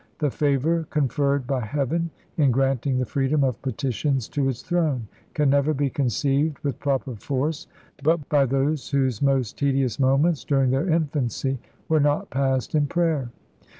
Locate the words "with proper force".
6.63-7.67